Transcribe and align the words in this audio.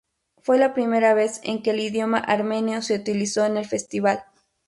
Fue 0.41 0.57
la 0.57 0.73
primera 0.73 1.13
vez 1.13 1.41
en 1.43 1.61
que 1.61 1.69
el 1.69 1.79
idioma 1.79 2.17
armenio 2.17 2.81
se 2.81 2.95
utilizó 2.95 3.45
en 3.45 3.57
el 3.57 3.67
Festival. 3.67 4.23